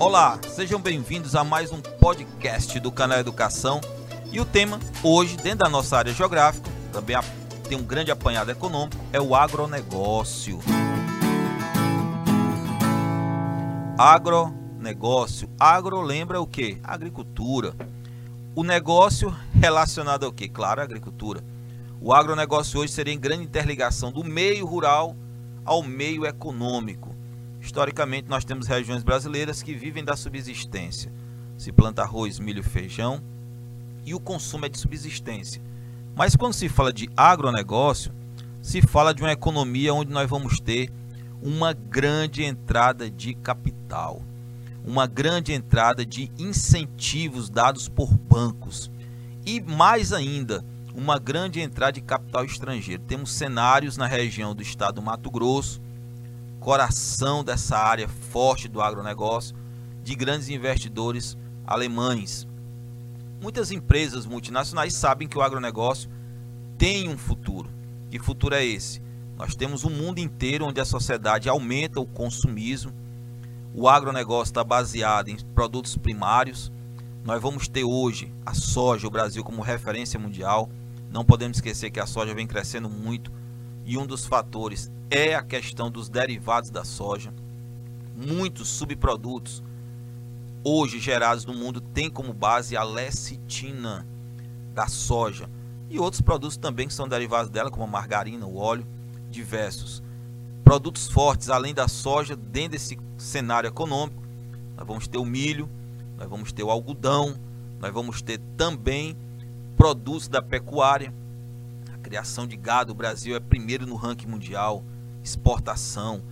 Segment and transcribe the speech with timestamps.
[0.00, 3.80] Olá, sejam bem-vindos a mais um podcast do canal Educação.
[4.30, 7.16] E o tema hoje, dentro da nossa área geográfica, também
[7.68, 10.60] tem um grande apanhado econômico, é o agronegócio.
[13.98, 15.50] Agronegócio.
[15.58, 16.78] Agro lembra o que?
[16.84, 17.74] Agricultura.
[18.54, 20.48] O negócio relacionado ao que?
[20.48, 21.42] Claro, agricultura.
[22.00, 25.16] O agronegócio hoje seria em grande interligação do meio rural
[25.64, 27.17] ao meio econômico.
[27.68, 31.12] Historicamente, nós temos regiões brasileiras que vivem da subsistência.
[31.58, 33.22] Se planta arroz, milho, feijão
[34.06, 35.60] e o consumo é de subsistência.
[36.16, 38.10] Mas quando se fala de agronegócio,
[38.62, 40.90] se fala de uma economia onde nós vamos ter
[41.42, 44.22] uma grande entrada de capital,
[44.82, 48.90] uma grande entrada de incentivos dados por bancos
[49.44, 53.02] e mais ainda, uma grande entrada de capital estrangeiro.
[53.06, 55.86] Temos cenários na região do estado do Mato Grosso,
[56.60, 59.56] coração dessa área forte do agronegócio,
[60.02, 62.46] de grandes investidores alemães.
[63.40, 66.10] Muitas empresas multinacionais sabem que o agronegócio
[66.76, 67.68] tem um futuro.
[68.10, 69.00] Que futuro é esse?
[69.36, 72.92] Nós temos um mundo inteiro onde a sociedade aumenta o consumismo.
[73.74, 76.72] O agronegócio está baseado em produtos primários.
[77.24, 80.68] Nós vamos ter hoje a soja, o Brasil, como referência mundial.
[81.12, 83.30] Não podemos esquecer que a soja vem crescendo muito
[83.88, 87.32] e um dos fatores é a questão dos derivados da soja.
[88.14, 89.62] Muitos subprodutos
[90.62, 94.06] hoje gerados no mundo têm como base a lecitina
[94.74, 95.48] da soja
[95.88, 98.86] e outros produtos também que são derivados dela, como a margarina, o óleo
[99.30, 100.02] diversos.
[100.62, 104.22] Produtos fortes, além da soja, dentro desse cenário econômico,
[104.76, 105.66] nós vamos ter o milho,
[106.18, 107.38] nós vamos ter o algodão,
[107.80, 109.16] nós vamos ter também
[109.78, 111.10] produtos da pecuária.
[112.08, 114.82] Criação de gado, o Brasil é primeiro no ranking mundial,
[115.22, 116.22] exportação,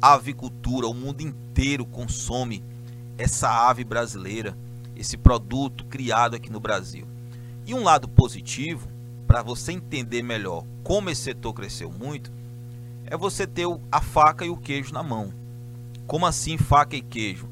[0.00, 2.64] avicultura, o mundo inteiro consome
[3.18, 4.56] essa ave brasileira,
[4.96, 7.06] esse produto criado aqui no Brasil.
[7.66, 8.88] E um lado positivo,
[9.26, 12.32] para você entender melhor como esse setor cresceu muito,
[13.04, 15.34] é você ter a faca e o queijo na mão.
[16.06, 17.46] Como assim faca e queijo?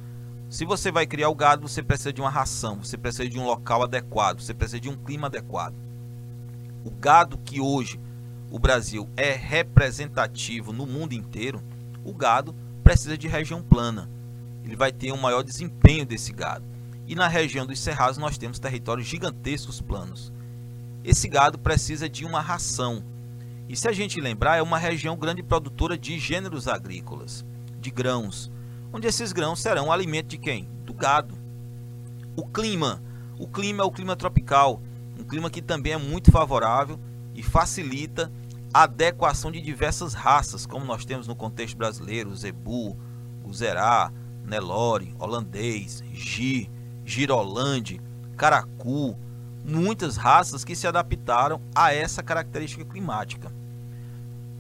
[0.48, 3.44] Se você vai criar o gado, você precisa de uma ração, você precisa de um
[3.44, 5.83] local adequado, você precisa de um clima adequado.
[6.84, 7.98] O gado que hoje
[8.50, 11.62] o Brasil é representativo no mundo inteiro,
[12.04, 14.08] o gado precisa de região plana.
[14.62, 16.64] Ele vai ter um maior desempenho desse gado.
[17.06, 20.32] E na região dos cerrados nós temos territórios gigantescos planos.
[21.02, 23.02] Esse gado precisa de uma ração,
[23.68, 27.44] e se a gente lembrar, é uma região grande produtora de gêneros agrícolas,
[27.80, 28.50] de grãos,
[28.92, 30.68] onde esses grãos serão alimento de quem?
[30.84, 31.34] Do gado.
[32.36, 33.02] O clima,
[33.38, 34.82] o clima é o clima tropical,
[35.18, 36.98] um clima que também é muito favorável
[37.34, 38.30] e facilita
[38.72, 42.96] a adequação de diversas raças, como nós temos no contexto brasileiro, o zebu,
[43.44, 44.12] o zerá,
[44.44, 46.70] nelore, holandês, gi,
[47.04, 48.00] girolande,
[48.36, 49.16] caracu,
[49.64, 53.52] muitas raças que se adaptaram a essa característica climática.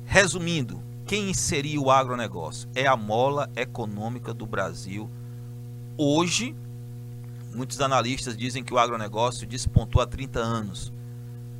[0.04, 2.68] Resumindo, quem seria o agronegócio?
[2.74, 5.10] É a mola econômica do Brasil.
[5.98, 6.54] Hoje,
[7.54, 10.92] muitos analistas dizem que o agronegócio despontou há 30 anos,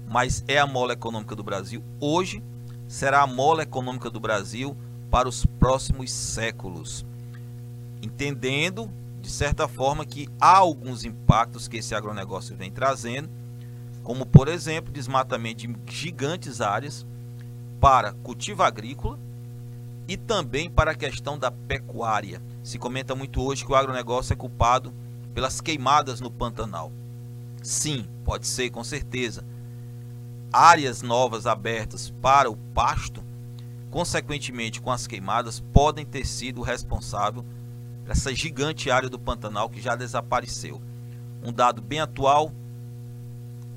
[0.09, 1.83] mas é a mola econômica do Brasil.
[2.01, 2.43] Hoje,
[2.89, 4.77] será a mola econômica do Brasil
[5.11, 7.07] para os próximos séculos.
[8.03, 8.91] Entendendo
[9.23, 13.31] de certa forma que há alguns impactos que esse agronegócio vem trazendo,
[14.03, 17.07] como por exemplo, desmatamento de gigantes áreas
[17.81, 19.19] para cultivo agrícola
[20.07, 22.43] e também para a questão da pecuária.
[22.63, 24.93] Se comenta muito hoje que o agronegócio é culpado
[25.35, 26.93] pelas queimadas no Pantanal.
[27.63, 29.45] Sim, pode ser, com certeza.
[30.53, 33.23] Áreas novas abertas para o pasto,
[33.91, 37.45] consequentemente com as queimadas, podem ter sido responsável
[38.07, 40.81] essa gigante área do Pantanal que já desapareceu.
[41.43, 42.53] Um dado bem atual,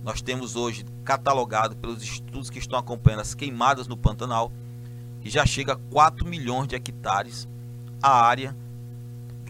[0.04, 4.52] nós temos hoje catalogado pelos estudos que estão acompanhando as queimadas no Pantanal,
[5.22, 7.48] que já chega a 4 milhões de hectares
[8.02, 8.56] a área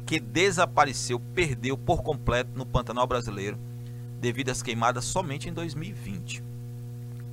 [0.08, 3.60] que desapareceu, perdeu por completo no Pantanal brasileiro
[4.22, 6.42] devido às queimadas somente em 2020.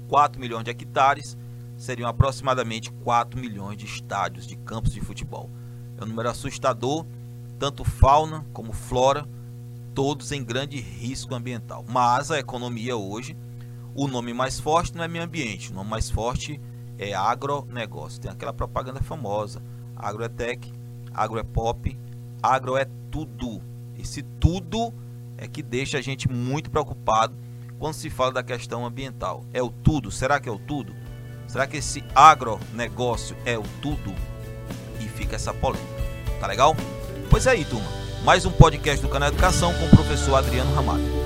[0.08, 1.38] 4 milhões de hectares
[1.78, 5.48] seriam aproximadamente 4 milhões de estádios de campos de futebol.
[5.96, 7.06] É um número assustador
[7.60, 9.24] tanto fauna como flora,
[9.94, 11.84] todos em grande risco ambiental.
[11.88, 13.36] Mas a economia hoje,
[13.94, 16.60] o nome mais forte não é meio ambiente, o nome mais forte
[16.98, 18.20] é agronegócio.
[18.20, 19.62] Tem aquela propaganda famosa,
[19.94, 20.74] agro é tech,
[21.14, 21.96] agro é pop,
[22.44, 23.62] agro é tudo.
[23.98, 24.92] Esse tudo
[25.38, 27.34] é que deixa a gente muito preocupado
[27.78, 29.44] quando se fala da questão ambiental.
[29.52, 30.10] É o tudo?
[30.10, 30.94] Será que é o tudo?
[31.48, 34.14] Será que esse agronegócio é o tudo?
[35.00, 35.88] E fica essa polêmica.
[36.38, 36.76] Tá legal?
[37.30, 37.88] Pois é aí, turma.
[38.24, 41.23] Mais um podcast do Canal Educação com o professor Adriano Ramalho.